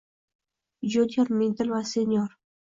Junior, 0.95 1.29
middle 1.43 1.71
va 1.77 1.85
senior 1.93 2.37